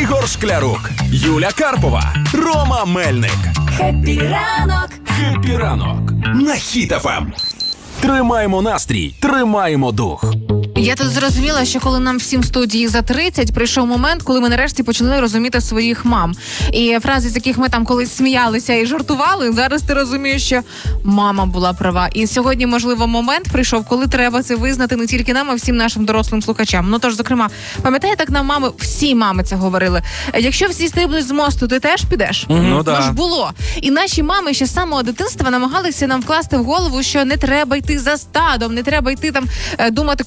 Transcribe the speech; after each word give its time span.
Ігор 0.00 0.28
Шклярук, 0.28 0.90
Юля 1.12 1.50
Карпова, 1.52 2.14
Рома 2.32 2.84
Мельник. 2.84 3.38
Happy 3.76 4.18
ранок! 4.20 4.88
Happy 5.06 5.56
ранок 5.56 6.12
на 6.34 6.54
Хіт 6.54 6.99
FM. 6.99 7.32
Тримаємо 8.00 8.62
настрій, 8.62 9.14
тримаємо 9.20 9.92
дух. 9.92 10.33
Я 10.84 10.94
тут 10.94 11.10
зрозуміла, 11.10 11.64
що 11.64 11.80
коли 11.80 12.00
нам 12.00 12.16
всім 12.18 12.44
студії 12.44 12.88
за 12.88 13.02
30, 13.02 13.54
прийшов 13.54 13.86
момент, 13.86 14.22
коли 14.22 14.40
ми 14.40 14.48
нарешті 14.48 14.82
почали 14.82 15.20
розуміти 15.20 15.60
своїх 15.60 16.04
мам. 16.04 16.34
І 16.72 16.98
фрази, 17.02 17.28
з 17.28 17.34
яких 17.36 17.58
ми 17.58 17.68
там 17.68 17.84
колись 17.84 18.16
сміялися 18.16 18.74
і 18.74 18.86
жартували, 18.86 19.52
зараз 19.52 19.82
ти 19.82 19.94
розумієш, 19.94 20.46
що 20.46 20.60
мама 21.04 21.46
була 21.46 21.72
права. 21.72 22.08
І 22.14 22.26
сьогодні, 22.26 22.66
можливо, 22.66 23.06
момент 23.06 23.48
прийшов, 23.52 23.84
коли 23.84 24.06
треба 24.06 24.42
це 24.42 24.56
визнати 24.56 24.96
не 24.96 25.06
тільки 25.06 25.32
нам, 25.32 25.50
а 25.50 25.54
всім 25.54 25.76
нашим 25.76 26.04
дорослим 26.04 26.42
слухачам. 26.42 26.90
Ну 26.90 26.98
тож, 26.98 27.14
зокрема, 27.14 27.50
пам'ятаєте, 27.82 28.22
як 28.22 28.30
нам 28.30 28.46
мами, 28.46 28.70
всі 28.78 29.14
мами 29.14 29.44
це 29.44 29.56
говорили. 29.56 30.02
Якщо 30.38 30.66
всі 30.66 30.88
стрибнуть 30.88 31.26
з 31.26 31.30
мосту, 31.30 31.68
ти 31.68 31.80
теж 31.80 32.04
підеш. 32.04 32.46
Ну 32.48 32.82
да. 32.82 33.00
ж 33.00 33.12
було. 33.12 33.52
І 33.82 33.90
наші 33.90 34.22
мами 34.22 34.54
ще 34.54 34.66
з 34.66 34.74
самого 34.74 35.02
дитинства 35.02 35.50
намагалися 35.50 36.06
нам 36.06 36.20
вкласти 36.20 36.56
в 36.56 36.64
голову, 36.64 37.02
що 37.02 37.24
не 37.24 37.36
треба 37.36 37.76
йти 37.76 37.98
за 37.98 38.16
стадом, 38.16 38.74
не 38.74 38.82
треба 38.82 39.10
йти 39.10 39.32
там 39.32 39.44
е, 39.78 39.90
думати 39.90 40.24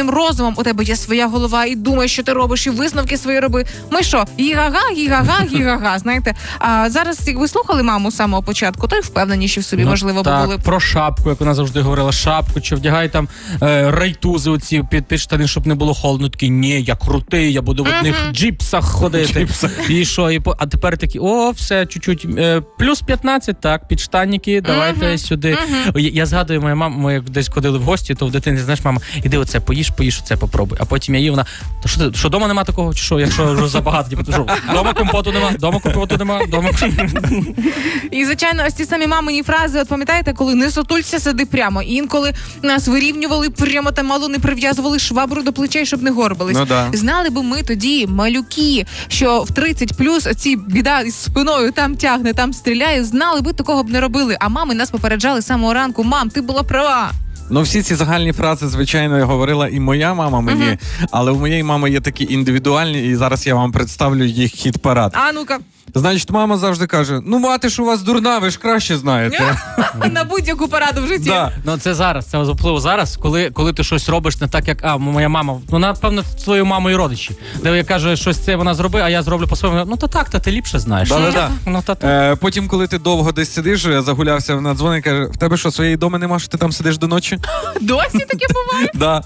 колективним 0.00 0.10
розумом. 0.10 0.54
У 0.56 0.62
тебе 0.62 0.84
є 0.84 0.96
своя 0.96 1.28
голова, 1.28 1.64
і 1.64 1.76
думай, 1.76 2.08
що 2.08 2.22
ти 2.22 2.32
робиш, 2.32 2.66
і 2.66 2.70
висновки 2.70 3.16
свої 3.16 3.40
роби. 3.40 3.64
Ми 3.90 4.02
що, 4.02 4.24
гігага, 4.40 4.80
гігага, 4.96 5.44
гігага. 5.52 5.98
Знаєте, 5.98 6.34
а 6.58 6.90
зараз, 6.90 7.28
як 7.28 7.38
ви 7.38 7.48
слухали 7.48 7.82
маму 7.82 8.10
з 8.10 8.16
самого 8.16 8.42
початку, 8.42 8.88
то 8.88 8.96
й 8.96 9.00
впевненіші 9.00 9.60
в 9.60 9.64
собі, 9.64 9.84
можливо, 9.84 10.18
Ну, 10.18 10.22
так, 10.24 10.44
були. 10.44 10.58
про 10.58 10.80
шапку, 10.80 11.30
як 11.30 11.40
вона 11.40 11.54
завжди 11.54 11.80
говорила, 11.80 12.12
шапку, 12.12 12.60
чи 12.60 12.74
вдягай 12.74 13.08
там 13.08 13.28
е, 13.62 13.90
райтузи 13.90 14.50
оці 14.50 14.82
під, 14.90 15.04
під 15.06 15.20
штани, 15.20 15.46
щоб 15.48 15.66
не 15.66 15.74
було 15.74 15.94
холодно. 15.94 16.28
Такі, 16.28 16.50
ні, 16.50 16.82
я 16.82 16.96
крутий, 16.96 17.52
я 17.52 17.62
буду 17.62 17.84
в 17.84 17.88
одних 17.98 18.16
джіпсах 18.32 18.84
ходити. 18.84 19.48
І 19.88 20.04
що, 20.04 20.30
і 20.30 20.40
по... 20.40 20.56
а 20.58 20.66
тепер 20.66 20.98
такі, 20.98 21.18
о, 21.18 21.50
все, 21.50 21.86
чуть-чуть, 21.86 22.26
е, 22.38 22.62
плюс 22.78 23.00
15, 23.02 23.60
так, 23.60 23.88
підштанники, 23.88 24.60
давайте 24.60 25.18
сюди. 25.18 25.58
Я, 25.96 26.10
я 26.14 26.26
згадую, 26.26 26.60
моя 26.62 26.74
мама, 26.74 26.96
ми 26.96 27.12
як 27.14 27.30
десь 27.30 27.48
ходили 27.48 27.78
в 27.78 27.82
гості, 27.82 28.14
то 28.14 28.26
в 28.26 28.30
дитині, 28.30 28.58
знаєш, 28.58 28.84
мама, 28.84 29.00
іди 29.24 29.38
оце, 29.38 29.60
поїж, 29.80 29.90
поїж, 29.90 30.20
оце 30.24 30.36
попробуй. 30.36 30.78
А 30.80 30.84
потім 30.84 31.14
я 31.14 31.20
їв, 31.20 31.32
вона, 31.32 31.46
то 31.82 31.88
що 31.88 32.10
ти, 32.10 32.18
що 32.18 32.28
дома 32.28 32.48
нема 32.48 32.64
такого, 32.64 32.94
чи 32.94 33.02
що, 33.04 33.20
якщо 33.20 33.54
вже 33.54 33.68
забагато, 33.68 34.10
типу, 34.10 34.22
то 34.22 34.32
що, 34.32 34.46
дома 34.74 34.94
компоту 34.94 35.32
нема, 35.32 35.50
дома 35.58 35.80
компоту 35.80 36.16
нема, 36.16 36.46
дома 36.46 36.70
І 38.10 38.24
звичайно, 38.24 38.62
ось 38.66 38.74
ці 38.74 38.84
самі 38.84 39.06
мамині 39.06 39.42
фрази. 39.42 39.80
От 39.80 39.88
пам'ятаєте, 39.88 40.32
коли 40.32 40.54
не 40.54 40.70
сотулься, 40.70 41.20
сиди 41.20 41.46
прямо. 41.46 41.82
І 41.82 41.94
інколи 41.94 42.32
нас 42.62 42.88
вирівнювали 42.88 43.50
прямо 43.50 43.90
там 43.92 44.06
мало 44.06 44.28
не 44.28 44.38
прив'язували 44.38 44.98
швабру 44.98 45.42
до 45.42 45.52
плечей, 45.52 45.86
щоб 45.86 46.02
не 46.02 46.10
горбились. 46.10 46.56
Ну 46.56 46.64
да. 46.64 46.90
Знали 46.92 47.30
би 47.30 47.42
ми 47.42 47.62
тоді, 47.62 48.06
малюки, 48.06 48.86
що 49.08 49.40
в 49.42 49.50
30 49.50 49.96
плюс 49.96 50.28
ці 50.36 50.56
біда 50.56 51.00
із 51.00 51.14
спиною 51.14 51.72
там 51.72 51.96
тягне, 51.96 52.32
там 52.32 52.52
стріляє. 52.52 53.04
Знали 53.04 53.40
би, 53.40 53.52
такого 53.52 53.82
б 53.82 53.90
не 53.90 54.00
робили. 54.00 54.36
А 54.40 54.48
мами 54.48 54.74
нас 54.74 54.90
попереджали 54.90 55.40
з 55.40 55.46
самого 55.46 55.74
ранку. 55.74 56.04
Мам, 56.04 56.30
ти 56.30 56.40
була 56.40 56.62
права. 56.62 57.12
Ну, 57.50 57.62
всі 57.62 57.82
ці 57.82 57.94
загальні 57.94 58.32
фрази, 58.32 58.68
звичайно, 58.68 59.26
говорила 59.26 59.68
і 59.68 59.80
моя 59.80 60.14
мама 60.14 60.40
мені, 60.40 60.78
але 61.10 61.32
у 61.32 61.38
моєї 61.38 61.62
мами 61.62 61.90
є 61.90 62.00
такі 62.00 62.26
індивідуальні, 62.30 63.06
і 63.06 63.16
зараз 63.16 63.46
я 63.46 63.54
вам 63.54 63.72
представлю 63.72 64.24
їх 64.24 64.52
хіт 64.52 64.82
парад. 64.82 65.12
А 65.14 65.32
ну-ка, 65.32 65.58
Значить, 65.94 66.30
мама 66.30 66.56
завжди 66.56 66.86
каже: 66.86 67.20
ну, 67.24 67.38
мати 67.38 67.68
ж 67.68 67.82
у 67.82 67.84
вас 67.84 68.02
дурна, 68.02 68.38
ви 68.38 68.50
ж 68.50 68.58
краще 68.58 68.96
знаєте. 68.96 69.56
на 70.10 70.24
будь-яку 70.24 70.68
пораду 70.68 71.02
в 71.02 71.06
житті. 71.06 71.28
Да. 71.28 71.52
Ну 71.64 71.78
це 71.78 71.94
зараз, 71.94 72.26
це 72.26 72.38
особливо 72.38 72.80
зараз, 72.80 73.16
коли, 73.16 73.50
коли 73.50 73.72
ти 73.72 73.84
щось 73.84 74.08
робиш 74.08 74.40
не 74.40 74.48
так, 74.48 74.68
як 74.68 74.78
а 74.82 74.96
моя 74.96 75.28
мама. 75.28 75.60
Вона 75.68 75.94
певно 75.94 76.22
твою 76.44 76.66
маму 76.66 76.90
і 76.90 76.94
родичі. 76.94 77.36
Де 77.62 77.76
я 77.76 77.84
кажу, 77.84 78.16
щось 78.16 78.38
це 78.38 78.56
вона 78.56 78.74
зроби, 78.74 79.00
а 79.00 79.08
я 79.08 79.22
зроблю 79.22 79.46
по-своєму. 79.46 79.84
Ну 79.90 79.96
то 79.96 80.06
так, 80.06 80.30
та 80.30 80.38
ти 80.38 80.50
ліпше 80.50 80.78
знаєш. 80.78 81.08
Да-да-да. 81.08 81.50
Ну 81.66 81.82
та 81.86 81.94
та. 81.94 82.08
Е, 82.08 82.36
потім, 82.36 82.68
коли 82.68 82.86
ти 82.86 82.98
довго 82.98 83.32
десь 83.32 83.52
сидиш, 83.52 83.84
я 83.84 84.02
загулявся 84.02 84.54
вона 84.54 84.74
дзвонить, 84.74 85.04
каже: 85.04 85.24
в 85.24 85.36
тебе 85.36 85.56
що, 85.56 85.70
своєї 85.70 85.96
доми 85.96 86.18
нема, 86.18 86.38
що 86.38 86.48
ти 86.48 86.58
там 86.58 86.72
сидиш 86.72 86.98
до 86.98 87.08
ночі? 87.08 87.38
Досі 87.80 88.18
таке 88.18 88.46
буває. 88.54 88.90
Да. 88.94 89.22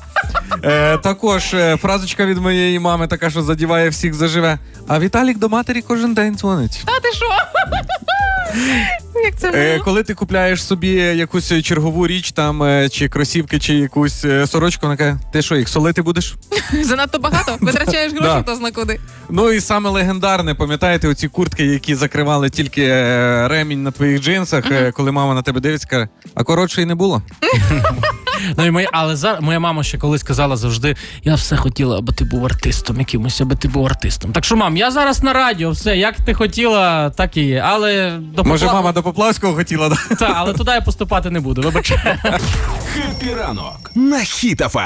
Е, 0.65 0.99
також 0.99 1.55
е, 1.55 1.77
фразочка 1.77 2.27
від 2.27 2.39
моєї 2.39 2.79
мами 2.79 3.07
така, 3.07 3.31
що 3.31 3.43
задіває 3.43 3.89
всіх 3.89 4.15
заживе. 4.15 4.59
А 4.89 4.99
Віталік 4.99 5.39
до 5.39 5.49
матері 5.49 5.83
кожен 5.83 6.15
день 6.15 6.35
дзвонить. 6.37 6.83
Та 6.85 7.01
ти 7.01 7.13
що? 7.13 7.27
Як 9.25 9.37
це 9.39 9.51
Е, 9.55 9.81
коли 9.85 10.03
ти 10.03 10.15
купляєш 10.15 10.65
собі 10.65 10.89
якусь 10.93 11.63
чергову 11.63 12.07
річ, 12.07 12.33
там 12.33 12.63
е, 12.63 12.89
чи 12.89 13.09
кросівки, 13.09 13.59
чи 13.59 13.75
якусь 13.75 14.25
е, 14.25 14.47
сорочку, 14.47 14.87
вона 14.87 14.97
каже, 14.97 15.17
ти 15.33 15.43
що, 15.43 15.57
їх 15.57 15.69
солити 15.69 16.03
будеш? 16.03 16.35
Занадто 16.83 17.19
багато? 17.19 17.57
Витрачаєш 17.61 18.13
гроші, 18.13 18.25
Да. 18.29 18.43
то 18.43 18.57
зна 18.57 18.71
куди. 18.71 19.01
Ну 19.31 19.51
і 19.51 19.61
саме 19.61 19.91
легендарне, 19.91 20.55
пам'ятаєте, 20.55 21.09
оці 21.09 21.29
куртки, 21.29 21.65
які 21.67 21.95
закривали 21.95 22.51
тільки 22.51 22.83
е, 22.83 23.49
ремінь 23.49 23.83
на 23.83 23.91
твоїх 23.91 24.21
джинсах, 24.21 24.71
е, 24.71 24.93
коли 24.93 25.13
мама 25.13 25.35
на 25.35 25.43
тебе 25.43 25.61
дивиться, 25.61 25.89
каже, 25.91 26.09
а 26.35 26.45
коротшої 26.45 26.87
не 26.87 26.95
було. 26.95 27.23
Ну 28.57 28.67
і 28.67 28.71
моя, 28.71 28.89
але 28.93 29.17
за 29.17 29.39
моя 29.41 29.61
мама 29.61 29.83
ще 29.83 29.99
колись 29.99 30.23
казала 30.23 30.57
завжди: 30.57 30.97
я 31.25 31.35
все 31.35 31.57
хотіла, 31.57 31.99
аби 31.99 32.13
ти 32.13 32.25
був 32.25 32.45
артистом, 32.45 32.99
якимось, 32.99 33.41
аби 33.41 33.57
ти 33.57 33.69
був 33.69 33.87
артистом. 33.87 34.33
Так 34.33 34.45
що, 34.45 34.57
мам, 34.57 34.77
я 34.77 34.91
зараз 34.91 35.23
на 35.23 35.33
радіо, 35.33 35.71
все, 35.71 35.97
як 35.97 36.17
ти 36.17 36.35
хотіла, 36.35 37.11
так 37.11 37.37
і 37.37 37.43
є. 37.43 37.65
Але 37.67 38.19
до 38.19 38.45
Може, 38.45 38.67
мама 38.67 38.93
до 38.93 39.03
Поплавського 39.03 39.55
хотіла, 39.55 39.89
да? 39.89 40.15
Та, 40.17 40.33
але 40.37 40.53
туди 40.53 40.71
я 40.71 40.81
поступати 40.81 41.31
не 41.31 41.41
буду. 41.41 41.63
Вибач. 41.63 41.93
Happy 42.95 43.35
ранок 43.35 43.91
на 43.95 44.19
Хіт 44.19 44.55
FM. 44.55 44.83